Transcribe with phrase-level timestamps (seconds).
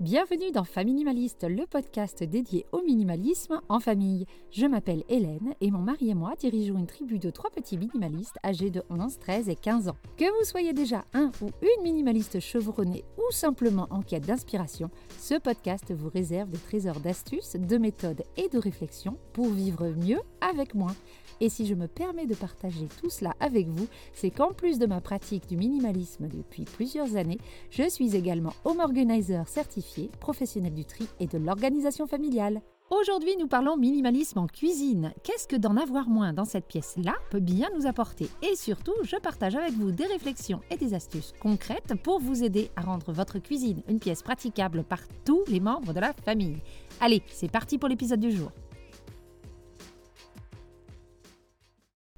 [0.00, 4.26] Bienvenue dans Faminimaliste, le podcast dédié au minimalisme en famille.
[4.50, 8.36] Je m'appelle Hélène et mon mari et moi dirigeons une tribu de trois petits minimalistes
[8.44, 9.96] âgés de 11, 13 et 15 ans.
[10.16, 15.38] Que vous soyez déjà un ou une minimaliste chevronnée ou simplement en quête d'inspiration, ce
[15.38, 20.18] podcast vous réserve des trésors d'astuces, de méthodes et de réflexions pour vivre mieux
[20.48, 20.94] avec moins.
[21.40, 24.86] Et si je me permets de partager tout cela avec vous, c'est qu'en plus de
[24.86, 27.38] ma pratique du minimalisme depuis plusieurs années,
[27.70, 32.62] je suis également home organizer certifié, professionnel du tri et de l'organisation familiale.
[32.90, 35.14] Aujourd'hui, nous parlons minimalisme en cuisine.
[35.22, 39.16] Qu'est-ce que d'en avoir moins dans cette pièce-là peut bien nous apporter Et surtout, je
[39.16, 43.38] partage avec vous des réflexions et des astuces concrètes pour vous aider à rendre votre
[43.38, 46.58] cuisine une pièce praticable par tous les membres de la famille.
[47.00, 48.52] Allez, c'est parti pour l'épisode du jour.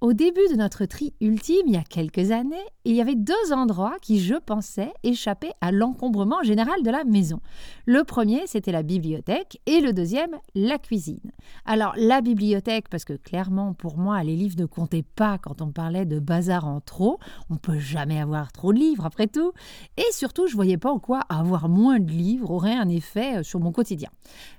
[0.07, 3.53] Au début de notre tri ultime, il y a quelques années, il y avait deux
[3.53, 7.41] endroits qui, je pensais, échappaient à l'encombrement général de la maison.
[7.87, 11.33] Le premier, c'était la bibliothèque, et le deuxième, la cuisine.
[11.65, 15.73] Alors, la bibliothèque, parce que clairement, pour moi, les livres ne comptaient pas quand on
[15.73, 17.19] parlait de bazar en trop.
[17.51, 19.51] On peut jamais avoir trop de livres, après tout.
[19.97, 23.43] Et surtout, je voyais pas en quoi avoir moins de livres aurait un effet euh,
[23.43, 24.11] sur mon quotidien.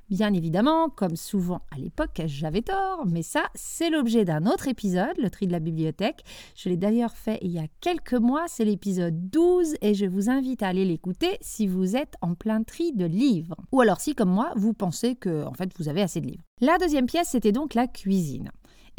[0.09, 5.17] Bien évidemment, comme souvent à l'époque, j'avais tort, mais ça, c'est l'objet d'un autre épisode,
[5.17, 6.23] le tri de la bibliothèque.
[6.55, 10.30] Je l'ai d'ailleurs fait il y a quelques mois, c'est l'épisode 12, et je vous
[10.30, 13.58] invite à aller l'écouter si vous êtes en plein tri de livres.
[13.73, 16.44] Ou alors si, comme moi, vous pensez que en fait, vous avez assez de livres.
[16.61, 18.50] La deuxième pièce, c'était donc la cuisine.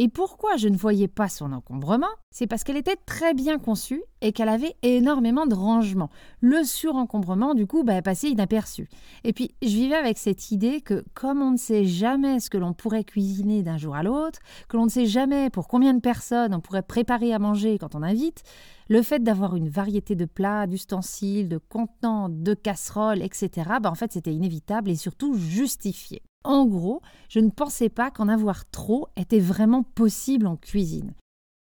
[0.00, 4.04] Et pourquoi je ne voyais pas son encombrement C'est parce qu'elle était très bien conçue
[4.20, 6.08] et qu'elle avait énormément de rangements.
[6.40, 8.88] Le surencombrement, du coup, bah, passait inaperçu.
[9.24, 12.58] Et puis, je vivais avec cette idée que comme on ne sait jamais ce que
[12.58, 14.38] l'on pourrait cuisiner d'un jour à l'autre,
[14.68, 17.96] que l'on ne sait jamais pour combien de personnes on pourrait préparer à manger quand
[17.96, 18.44] on invite,
[18.88, 23.50] le fait d'avoir une variété de plats, d'ustensiles, de contenants, de casseroles, etc.,
[23.82, 26.22] bah, en fait, c'était inévitable et surtout justifié.
[26.48, 31.12] En gros, je ne pensais pas qu'en avoir trop était vraiment possible en cuisine.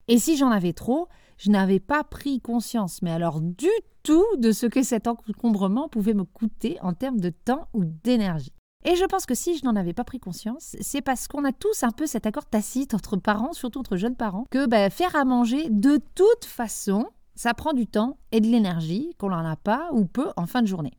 [0.10, 1.08] Et si j'en avais trop,
[1.38, 3.70] je n'avais pas pris conscience, mais alors du
[4.04, 8.52] tout, de ce que cet encombrement pouvait me coûter en termes de temps ou d'énergie.
[8.84, 11.54] Et je pense que si je n'en avais pas pris conscience, c'est parce qu'on a
[11.54, 15.16] tous un peu cet accord tacite entre parents, surtout entre jeunes parents, que bah, faire
[15.16, 19.56] à manger, de toute façon, ça prend du temps et de l'énergie qu'on n'en a
[19.56, 20.92] pas ou peu en fin de journée.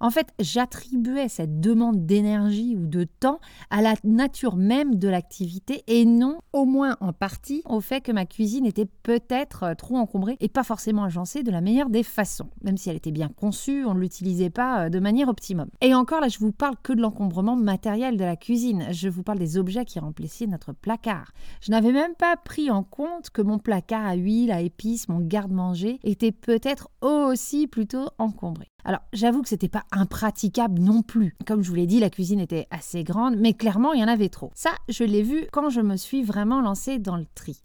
[0.00, 3.38] En fait, j'attribuais cette demande d'énergie ou de temps
[3.68, 8.10] à la nature même de l'activité et non, au moins en partie, au fait que
[8.10, 12.02] ma cuisine était peut-être euh, trop encombrée et pas forcément agencée de la meilleure des
[12.02, 12.48] façons.
[12.62, 15.68] Même si elle était bien conçue, on ne l'utilisait pas euh, de manière optimum.
[15.82, 18.86] Et encore là, je vous parle que de l'encombrement matériel de la cuisine.
[18.92, 21.32] Je vous parle des objets qui remplissaient notre placard.
[21.60, 25.20] Je n'avais même pas pris en compte que mon placard à huile, à épices, mon
[25.20, 28.69] garde-manger était peut-être aussi plutôt encombré.
[28.84, 31.36] Alors, j'avoue que c'était pas impraticable non plus.
[31.46, 34.08] Comme je vous l'ai dit, la cuisine était assez grande, mais clairement, il y en
[34.08, 34.50] avait trop.
[34.54, 37.62] Ça, je l'ai vu quand je me suis vraiment lancée dans le tri.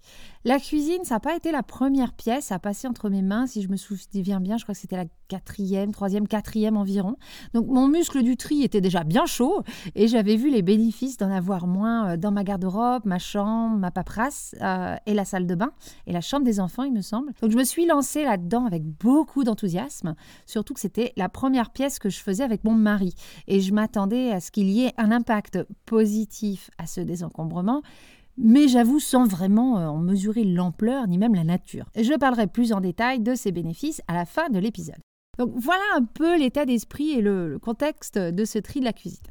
[0.48, 3.64] La cuisine, ça n'a pas été la première pièce à passer entre mes mains, si
[3.64, 7.16] je me souviens bien, je crois que c'était la quatrième, troisième, quatrième environ.
[7.56, 9.64] Donc mon muscle du tri était déjà bien chaud
[9.96, 13.90] et j'avais vu les bénéfices d'en avoir moins euh, dans ma garde-robe, ma chambre, ma
[13.90, 15.72] paperasse euh, et la salle de bain
[16.06, 17.34] et la chambre des enfants, il me semble.
[17.42, 20.16] Donc je me suis lancée là-dedans avec beaucoup d'enthousiasme,
[20.46, 23.14] surtout que c'était la première pièce que je faisais avec mon mari
[23.48, 27.82] et je m'attendais à ce qu'il y ait un impact positif à ce désencombrement
[28.38, 31.86] mais j'avoue sans vraiment euh, en mesurer l'ampleur ni même la nature.
[31.96, 35.00] Je parlerai plus en détail de ces bénéfices à la fin de l'épisode.
[35.38, 39.24] Donc voilà un peu l'état d'esprit et le, contexte de ce tri de la cuisine.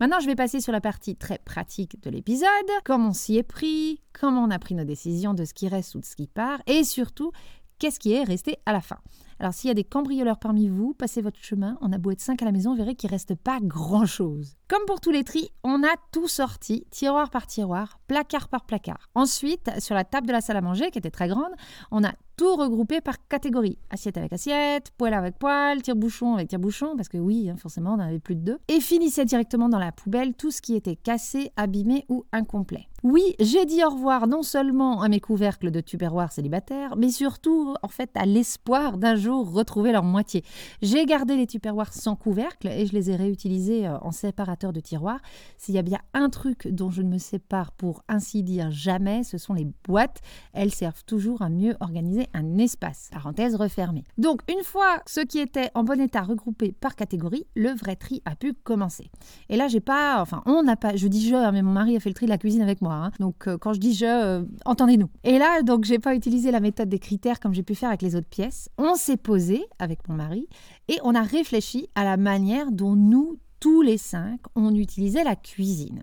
[0.00, 2.48] Maintenant, je vais passer sur la partie très pratique de l'épisode,
[2.84, 5.94] comment on s'y est pris, comment on a pris nos décisions de ce qui reste
[5.94, 7.32] ou de ce qui part, et surtout,
[7.78, 8.96] qu'est-ce qui est resté à la fin.
[9.40, 12.20] Alors s'il y a des cambrioleurs parmi vous, passez votre chemin, on a beau être
[12.20, 14.56] 5 à la maison, vous verrez qu'il ne reste pas grand-chose.
[14.68, 19.08] Comme pour tous les tris, on a tout sorti, tiroir par tiroir, placard par placard.
[19.14, 21.52] Ensuite, sur la table de la salle à manger, qui était très grande,
[21.90, 23.78] on a tout regroupé par catégorie.
[23.90, 27.94] Assiette avec assiette, poêle avec poêle, tire-bouchon avec tire-bouchon, parce que oui, hein, forcément, on
[27.94, 28.58] en avait plus de deux.
[28.68, 32.86] Et finissait directement dans la poubelle tout ce qui était cassé, abîmé ou incomplet.
[33.02, 37.74] Oui, j'ai dit au revoir non seulement à mes couvercles de tupperware célibataires, mais surtout,
[37.82, 40.44] en fait, à l'espoir d'un jour retrouver leur moitié.
[40.82, 44.80] J'ai gardé les tupperwares sans couvercle et je les ai réutilisés euh, en séparateur de
[44.80, 45.20] tiroirs.
[45.56, 49.24] S'il y a bien un truc dont je ne me sépare pour ainsi dire jamais,
[49.24, 50.20] ce sont les boîtes.
[50.52, 53.08] Elles servent toujours à mieux organiser un espace.
[53.12, 54.04] Parenthèse refermée.
[54.18, 58.22] Donc une fois ce qui était en bon état regroupé par catégorie, le vrai tri
[58.24, 59.10] a pu commencer.
[59.48, 61.96] Et là j'ai pas, enfin on n'a pas, je dis je, hein, mais mon mari
[61.96, 62.94] a fait le tri de la cuisine avec moi.
[62.94, 63.10] Hein.
[63.20, 65.10] Donc euh, quand je dis je, euh, entendez-nous.
[65.24, 68.02] Et là donc j'ai pas utilisé la méthode des critères comme j'ai pu faire avec
[68.02, 68.68] les autres pièces.
[68.78, 70.48] On s'est posé avec mon mari
[70.88, 75.36] et on a réfléchi à la manière dont nous tous les cinq, on utilisait la
[75.36, 76.02] cuisine.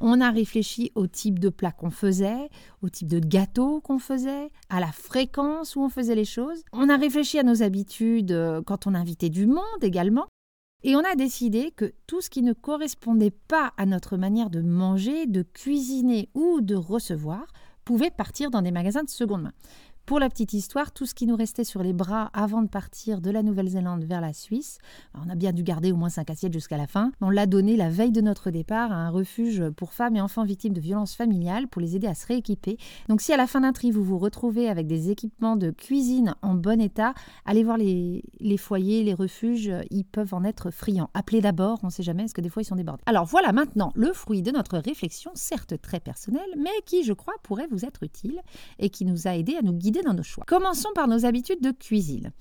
[0.00, 2.50] On a réfléchi au type de plat qu'on faisait,
[2.82, 6.64] au type de gâteau qu'on faisait, à la fréquence où on faisait les choses.
[6.72, 10.26] On a réfléchi à nos habitudes euh, quand on invitait du monde également.
[10.82, 14.60] Et on a décidé que tout ce qui ne correspondait pas à notre manière de
[14.60, 17.46] manger, de cuisiner ou de recevoir
[17.84, 19.52] pouvait partir dans des magasins de seconde main.
[20.06, 23.20] Pour la petite histoire, tout ce qui nous restait sur les bras avant de partir
[23.20, 24.78] de la Nouvelle-Zélande vers la Suisse,
[25.14, 27.76] on a bien dû garder au moins 5 assiettes jusqu'à la fin, on l'a donné
[27.76, 31.16] la veille de notre départ à un refuge pour femmes et enfants victimes de violences
[31.16, 32.78] familiales pour les aider à se rééquiper.
[33.08, 36.36] Donc si à la fin d'un tri vous vous retrouvez avec des équipements de cuisine
[36.40, 37.12] en bon état,
[37.44, 41.10] allez voir les, les foyers, les refuges, ils peuvent en être friands.
[41.14, 43.02] Appelez d'abord, on ne sait jamais, parce que des fois ils sont débordés.
[43.06, 47.34] Alors voilà maintenant le fruit de notre réflexion, certes très personnelle, mais qui je crois
[47.42, 48.40] pourrait vous être utile
[48.78, 50.44] et qui nous a aidé à nous guider dans nos choix.
[50.46, 52.32] Commençons par nos habitudes de cuisine.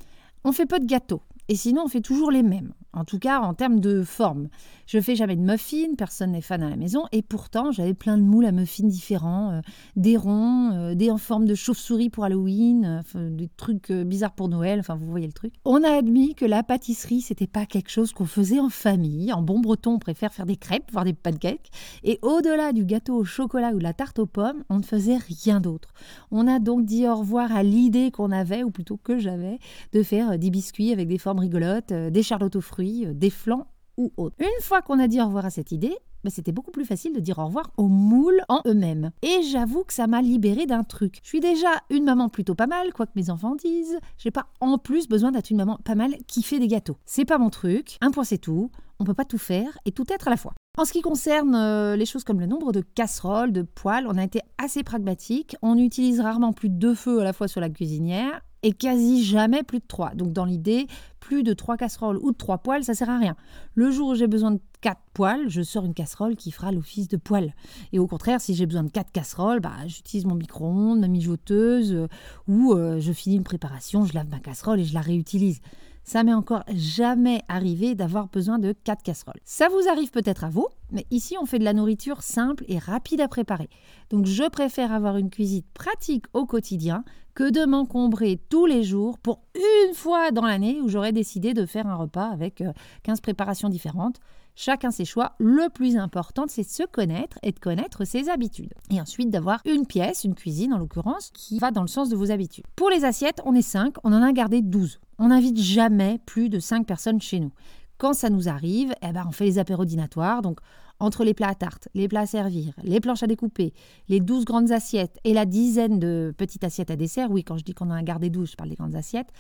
[0.44, 3.40] On fait peu de gâteaux, et sinon on fait toujours les mêmes en tout cas
[3.42, 4.48] en termes de forme.
[4.88, 8.18] Je fais jamais de muffins, personne n'est fan à la maison, et pourtant j'avais plein
[8.18, 9.62] de moules à muffins différents, euh,
[9.96, 14.48] des ronds, euh, des en forme de chauve-souris pour Halloween, euh, des trucs bizarres pour
[14.48, 15.54] Noël, enfin vous voyez le truc.
[15.66, 19.34] On a admis que la pâtisserie c'était pas quelque chose qu'on faisait en famille.
[19.34, 21.72] En bon breton, on préfère faire des crêpes, voire des pancakes,
[22.04, 25.18] et au-delà du gâteau au chocolat ou de la tarte aux pommes, on ne faisait
[25.18, 25.90] rien d'autre.
[26.32, 29.60] On a donc dit au revoir à l'idée qu'on avait, ou plutôt que j'avais,
[29.94, 33.68] de faire des biscuits avec des formes rigolotes, des charlottes aux fruits euh, des flancs
[33.98, 34.36] ou autres.
[34.40, 35.96] Une fois qu'on a dit au revoir à cette idée,
[36.26, 39.12] bah, c'était beaucoup plus facile de dire au revoir aux moules en eux-mêmes.
[39.22, 41.20] Et j'avoue que ça m'a libéré d'un truc.
[41.22, 44.00] Je suis déjà une maman plutôt pas mal, quoi que mes enfants disent.
[44.18, 46.98] J'ai pas en plus besoin d'être une maman pas mal qui fait des gâteaux.
[47.06, 47.98] C'est pas mon truc.
[48.02, 48.72] Un point c'est tout.
[49.00, 50.54] On peut pas tout faire et tout être à la fois.
[50.80, 54.18] En ce qui concerne euh, les choses comme le nombre de casseroles, de poêles, on
[54.18, 55.56] a été assez pragmatique.
[55.62, 59.24] On utilise rarement plus de deux feux à la fois sur la cuisinière et quasi
[59.24, 60.16] jamais plus de trois.
[60.16, 60.88] Donc dans l'idée,
[61.20, 63.36] plus de trois casseroles ou de trois poêles, ça sert à rien.
[63.76, 67.08] Le jour où j'ai besoin de quatre poêles, je sors une casserole qui fera l'office
[67.08, 67.54] de poêle.
[67.94, 71.94] Et au contraire, si j'ai besoin de quatre casseroles, bah, j'utilise mon micro-ondes, ma mijoteuse,
[71.94, 72.08] euh,
[72.48, 75.62] ou euh, je finis une préparation, je lave ma casserole et je la réutilise.
[76.06, 79.40] Ça m'est encore jamais arrivé d'avoir besoin de quatre casseroles.
[79.44, 82.78] Ça vous arrive peut-être à vous, mais ici on fait de la nourriture simple et
[82.78, 83.70] rapide à préparer.
[84.12, 87.04] Donc je préfère avoir une cuisine pratique au quotidien
[87.34, 91.66] que de m'encombrer tous les jours pour une fois dans l'année où j'aurais décidé de
[91.66, 92.64] faire un repas avec
[93.02, 94.20] 15 euh, préparations différentes.
[94.58, 95.34] Chacun ses choix.
[95.38, 98.74] Le plus important, c'est de se connaître et de connaître ses habitudes.
[98.90, 102.16] Et ensuite d'avoir une pièce, une cuisine en l'occurrence, qui va dans le sens de
[102.16, 102.64] vos habitudes.
[102.78, 105.00] Pour les assiettes, on est 5, on en a gardé 12.
[105.18, 107.52] On n'invite jamais plus de 5 personnes chez nous.
[107.98, 110.42] Quand ça nous arrive, eh ben, on fait les apéros dînatoires.
[110.42, 110.60] Donc,
[111.00, 113.74] entre les plats à tarte, les plats à servir, les planches à découper,
[114.08, 117.64] les 12 grandes assiettes et la dizaine de petites assiettes à dessert, oui, quand je
[117.64, 119.32] dis qu'on a gardé 12, je parle des grandes assiettes,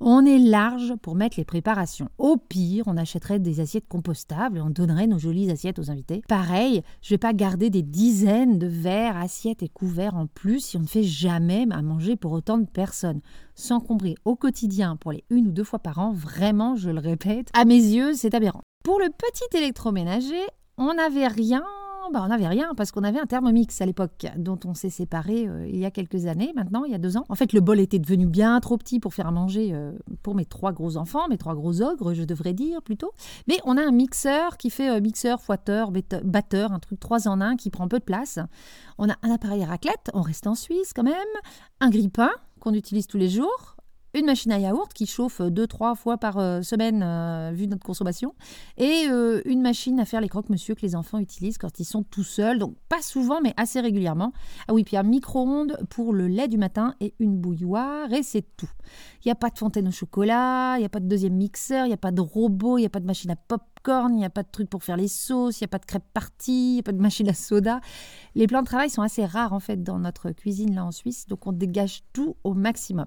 [0.00, 2.08] on est large pour mettre les préparations.
[2.18, 6.22] Au pire, on achèterait des assiettes compostables et on donnerait nos jolies assiettes aux invités.
[6.28, 10.76] Pareil, je vais pas garder des dizaines de verres, assiettes et couverts en plus si
[10.76, 13.20] on ne fait jamais à manger pour autant de personnes.
[13.54, 17.48] S'encombrer au quotidien pour les une ou deux fois par an, vraiment, je le répète,
[17.54, 18.62] à mes yeux, c'est aberrant.
[18.84, 20.42] Pour le petit électroménager,
[20.76, 21.64] on n'avait rien
[22.12, 25.48] bah, on n'avait rien parce qu'on avait un Thermomix à l'époque dont on s'est séparé
[25.48, 27.24] euh, il y a quelques années maintenant, il y a deux ans.
[27.28, 29.92] En fait, le bol était devenu bien trop petit pour faire à manger euh,
[30.22, 33.12] pour mes trois gros enfants, mes trois gros ogres, je devrais dire plutôt.
[33.48, 35.90] Mais on a un mixeur qui fait euh, mixeur, fouetteur,
[36.24, 38.38] batteur, un truc trois en un qui prend peu de place.
[38.98, 41.14] On a un appareil à raclette, on reste en Suisse quand même,
[41.80, 43.73] un grille-pain qu'on utilise tous les jours,
[44.14, 47.84] une machine à yaourt qui chauffe deux, trois fois par euh, semaine euh, vu notre
[47.84, 48.34] consommation,
[48.78, 52.04] et euh, une machine à faire les croque-monsieur que les enfants utilisent quand ils sont
[52.04, 54.32] tout seuls, donc pas souvent mais assez régulièrement.
[54.68, 58.46] Ah oui, puis un micro-ondes pour le lait du matin et une bouilloire, et c'est
[58.56, 58.70] tout.
[59.24, 61.86] Il n'y a pas de fontaine au chocolat, il n'y a pas de deuxième mixeur,
[61.86, 64.18] il n'y a pas de robot, il n'y a pas de machine à popcorn, il
[64.18, 66.04] n'y a pas de truc pour faire les sauces, il n'y a pas de crêpes
[66.12, 67.80] parties, il n'y a pas de machine à soda.
[68.36, 71.26] Les plans de travail sont assez rares en fait dans notre cuisine là en Suisse,
[71.26, 73.06] donc on dégage tout au maximum.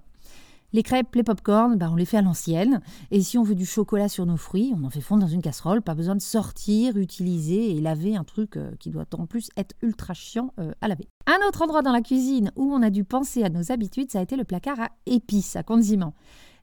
[0.73, 2.81] Les crêpes, les pop-corn, bah, on les fait à l'ancienne.
[3.11, 5.41] Et si on veut du chocolat sur nos fruits, on en fait fondre dans une
[5.41, 5.81] casserole.
[5.81, 9.75] Pas besoin de sortir, utiliser et laver un truc euh, qui doit en plus être
[9.81, 11.07] ultra chiant euh, à laver.
[11.25, 14.19] Un autre endroit dans la cuisine où on a dû penser à nos habitudes, ça
[14.19, 16.13] a été le placard à épices, à condiments.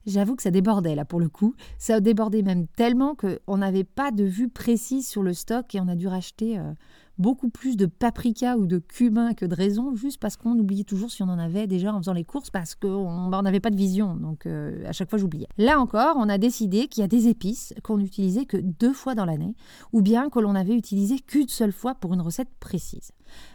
[0.05, 1.55] J'avoue que ça débordait là pour le coup.
[1.79, 5.79] Ça a débordé même tellement qu'on n'avait pas de vue précise sur le stock et
[5.79, 6.73] on a dû racheter euh,
[7.17, 11.11] beaucoup plus de paprika ou de cumin que de raison, juste parce qu'on oubliait toujours
[11.11, 13.77] si on en avait déjà en faisant les courses, parce qu'on bah, n'avait pas de
[13.77, 14.15] vision.
[14.15, 15.47] Donc euh, à chaque fois, j'oubliais.
[15.57, 19.15] Là encore, on a décidé qu'il y a des épices qu'on n'utilisait que deux fois
[19.15, 19.55] dans l'année,
[19.93, 23.11] ou bien que l'on avait utilisé qu'une seule fois pour une recette précise.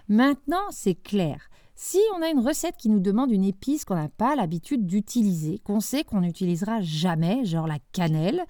[0.09, 1.49] Maintenant, c'est clair.
[1.75, 5.61] Si on a une recette qui nous demande une épice qu'on n'a pas l'habitude d'utiliser,
[5.61, 8.45] qu'on sait qu'on n'utilisera jamais, genre la cannelle,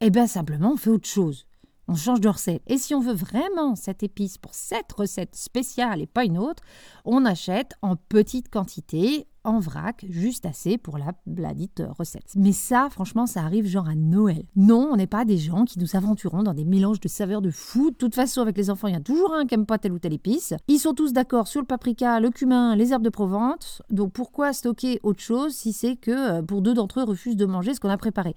[0.00, 1.46] eh bien simplement on fait autre chose.
[1.88, 2.62] On change de recette.
[2.66, 6.62] Et si on veut vraiment cette épice pour cette recette spéciale et pas une autre,
[7.04, 12.32] on achète en petite quantité, en vrac, juste assez pour la, bladite recette.
[12.34, 14.44] Mais ça, franchement, ça arrive genre à Noël.
[14.56, 17.50] Non, on n'est pas des gens qui nous aventurons dans des mélanges de saveurs de
[17.50, 17.90] fou.
[17.92, 19.92] De toute façon, avec les enfants, il y a toujours un qui n'aime pas telle
[19.92, 20.54] ou telle épice.
[20.66, 23.82] Ils sont tous d'accord sur le paprika, le cumin, les herbes de Provence.
[23.90, 27.46] Donc pourquoi stocker autre chose si c'est que euh, pour deux d'entre eux refusent de
[27.46, 28.34] manger ce qu'on a préparé?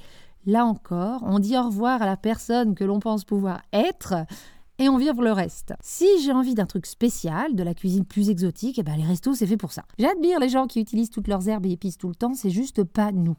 [0.50, 4.16] Là encore, on dit au revoir à la personne que l'on pense pouvoir être
[4.80, 5.76] et on vire le reste.
[5.80, 9.36] Si j'ai envie d'un truc spécial, de la cuisine plus exotique, eh ben les restos
[9.36, 9.84] c'est fait pour ça.
[10.00, 12.84] J'admire les gens qui utilisent toutes leurs herbes et épices tout le temps, c'est juste
[12.84, 13.36] pas nous.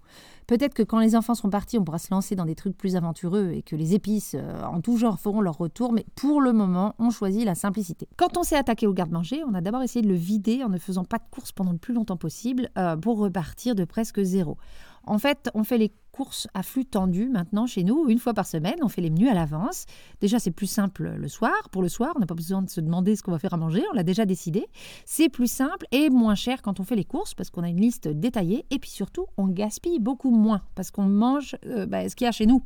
[0.50, 2.96] Peut-être que quand les enfants seront partis, on pourra se lancer dans des trucs plus
[2.96, 6.52] aventureux et que les épices euh, en tout genre feront leur retour, mais pour le
[6.52, 8.08] moment, on choisit la simplicité.
[8.16, 10.78] Quand on s'est attaqué au garde-manger, on a d'abord essayé de le vider en ne
[10.78, 14.56] faisant pas de courses pendant le plus longtemps possible euh, pour repartir de presque zéro.
[15.04, 18.46] En fait, on fait les courses à flux tendu maintenant chez nous, une fois par
[18.46, 18.76] semaine.
[18.82, 19.86] On fait les menus à l'avance.
[20.20, 21.68] Déjà, c'est plus simple le soir.
[21.70, 23.56] Pour le soir, on n'a pas besoin de se demander ce qu'on va faire à
[23.56, 24.66] manger, on l'a déjà décidé.
[25.06, 27.80] C'est plus simple et moins cher quand on fait les courses parce qu'on a une
[27.80, 28.66] liste détaillée.
[28.70, 30.39] Et puis surtout, on gaspille beaucoup moins
[30.74, 32.62] parce qu'on mange euh, bah, ce qu'il y a chez nous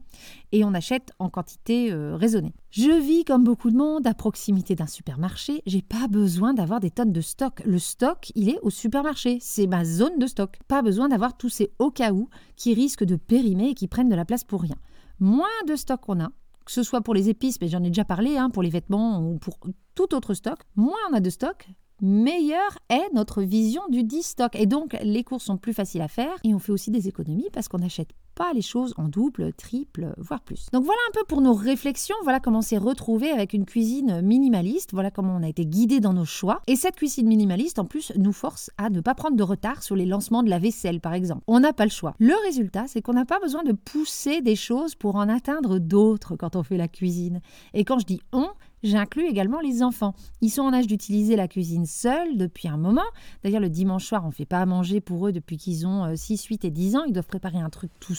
[0.52, 2.54] et on achète en quantité euh, raisonnée.
[2.70, 5.62] Je vis comme beaucoup de monde à proximité d'un supermarché.
[5.66, 7.62] J'ai pas besoin d'avoir des tonnes de stock.
[7.64, 9.38] Le stock, il est au supermarché.
[9.40, 10.58] C'est ma zone de stock.
[10.68, 14.08] Pas besoin d'avoir tous ces au cas où qui risquent de périmés et qui prennent
[14.08, 14.76] de la place pour rien.
[15.20, 16.30] Moins de stock on a,
[16.64, 19.20] que ce soit pour les épices, mais j'en ai déjà parlé, hein, pour les vêtements
[19.20, 19.58] ou pour
[19.94, 21.68] tout autre stock, moins on a de stock,
[22.00, 24.54] meilleure est notre vision du dit stock.
[24.56, 27.50] Et donc, les courses sont plus faciles à faire et on fait aussi des économies
[27.52, 30.66] parce qu'on n'achète pas les choses en double, triple, voire plus.
[30.72, 34.20] Donc voilà un peu pour nos réflexions, voilà comment on s'est retrouvé avec une cuisine
[34.22, 36.60] minimaliste, voilà comment on a été guidé dans nos choix.
[36.66, 39.96] Et cette cuisine minimaliste, en plus, nous force à ne pas prendre de retard sur
[39.96, 41.42] les lancements de la vaisselle, par exemple.
[41.46, 42.14] On n'a pas le choix.
[42.18, 46.36] Le résultat, c'est qu'on n'a pas besoin de pousser des choses pour en atteindre d'autres
[46.36, 47.40] quand on fait la cuisine.
[47.72, 48.48] Et quand je dis on,
[48.84, 50.14] J'inclus également les enfants.
[50.42, 53.00] Ils sont en âge d'utiliser la cuisine seuls depuis un moment.
[53.42, 56.14] D'ailleurs, le dimanche soir, on ne fait pas à manger pour eux depuis qu'ils ont
[56.14, 57.04] 6, euh, 8 et 10 ans.
[57.06, 58.14] Ils doivent préparer un truc tout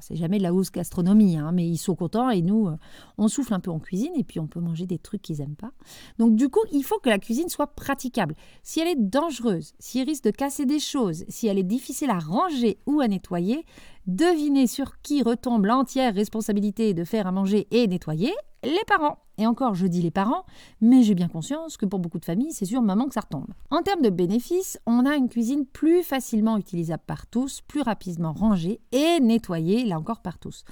[0.00, 2.76] C'est jamais de la hausse gastronomie, hein, mais ils sont contents et nous, euh,
[3.16, 5.56] on souffle un peu en cuisine et puis on peut manger des trucs qu'ils n'aiment
[5.56, 5.72] pas.
[6.18, 8.34] Donc du coup, il faut que la cuisine soit praticable.
[8.62, 12.10] Si elle est dangereuse, si elle risque de casser des choses, si elle est difficile
[12.10, 13.64] à ranger ou à nettoyer,
[14.08, 18.34] devinez sur qui retombe l'entière responsabilité de faire à manger et nettoyer
[18.64, 19.18] les parents.
[19.36, 20.44] Et encore, je dis les parents,
[20.80, 23.46] mais j'ai bien conscience que pour beaucoup de familles, c'est sur maman que ça retombe.
[23.70, 28.32] En termes de bénéfices, on a une cuisine plus facilement utilisable par tous, plus rapidement
[28.32, 30.64] rangée et nettoyée, là encore, par tous.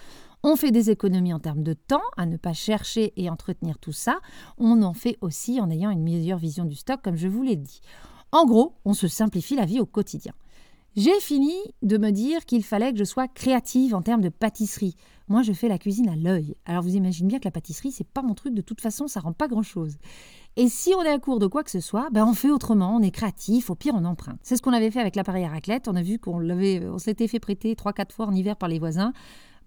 [0.43, 3.93] On fait des économies en termes de temps à ne pas chercher et entretenir tout
[3.93, 4.19] ça.
[4.59, 7.57] On en fait aussi en ayant une meilleure vision du stock, comme je vous l'ai
[7.57, 7.81] dit.
[8.33, 10.33] En gros, on se simplifie la vie au quotidien.
[10.97, 14.95] J'ai fini de me dire qu'il fallait que je sois créative en termes de pâtisserie.
[15.29, 16.57] Moi, je fais la cuisine à l'œil.
[16.65, 18.55] Alors vous imaginez bien que la pâtisserie, c'est pas mon truc.
[18.55, 19.97] De toute façon, ça rend pas grand-chose.
[20.57, 22.97] Et si on est à court de quoi que ce soit, ben on fait autrement,
[22.97, 24.38] on est créatif, au pire on emprunte.
[24.43, 25.87] C'est ce qu'on avait fait avec l'appareil à raclette.
[25.87, 28.79] On a vu qu'on l'avait, on s'était fait prêter 3-4 fois en hiver par les
[28.79, 29.12] voisins.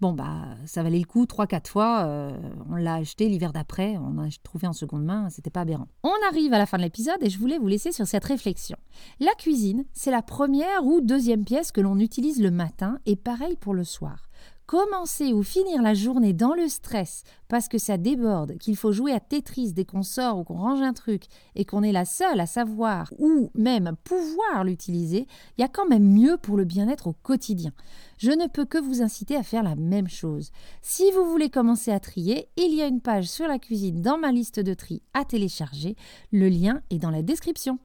[0.00, 2.04] Bon, bah, ça valait le coup, 3-4 fois.
[2.06, 2.30] Euh,
[2.70, 5.88] on l'a acheté l'hiver d'après, on a trouvé en seconde main, c'était pas aberrant.
[6.02, 8.78] On arrive à la fin de l'épisode et je voulais vous laisser sur cette réflexion.
[9.20, 13.56] La cuisine, c'est la première ou deuxième pièce que l'on utilise le matin et pareil
[13.56, 14.29] pour le soir
[14.70, 19.10] commencer ou finir la journée dans le stress parce que ça déborde, qu'il faut jouer
[19.10, 21.24] à Tetris dès qu'on sort ou qu'on range un truc
[21.56, 25.26] et qu'on est la seule à savoir ou même pouvoir l'utiliser,
[25.58, 27.72] il y a quand même mieux pour le bien-être au quotidien.
[28.16, 30.52] Je ne peux que vous inciter à faire la même chose.
[30.82, 34.18] Si vous voulez commencer à trier, il y a une page sur la cuisine dans
[34.18, 35.96] ma liste de tri à télécharger.
[36.30, 37.80] Le lien est dans la description.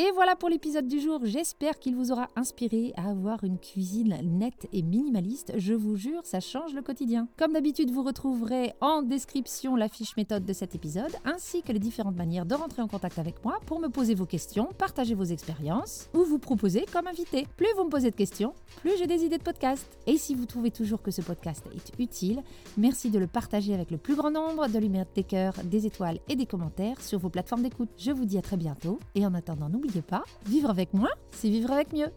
[0.00, 1.22] Et voilà pour l'épisode du jour.
[1.24, 5.54] J'espère qu'il vous aura inspiré à avoir une cuisine nette et minimaliste.
[5.56, 7.26] Je vous jure, ça change le quotidien.
[7.36, 11.80] Comme d'habitude, vous retrouverez en description la fiche méthode de cet épisode, ainsi que les
[11.80, 15.24] différentes manières de rentrer en contact avec moi pour me poser vos questions, partager vos
[15.24, 17.48] expériences ou vous proposer comme invité.
[17.56, 19.98] Plus vous me posez de questions, plus j'ai des idées de podcast.
[20.06, 22.44] Et si vous trouvez toujours que ce podcast est utile,
[22.76, 25.86] merci de le partager avec le plus grand nombre, de lui mettre des cœurs, des
[25.86, 27.90] étoiles et des commentaires sur vos plateformes d'écoute.
[27.98, 31.10] Je vous dis à très bientôt et en attendant, n'oubliez n'oubliez pas, vivre avec moins,
[31.30, 32.12] c'est vivre avec mieux.